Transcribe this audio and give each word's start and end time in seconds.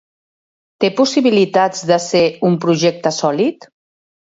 Té 0.83 0.89
possibilitats 0.99 1.85
de 1.91 1.99
ser 2.07 2.23
un 2.51 2.59
projecte 2.67 3.15
sòlid? 3.21 3.71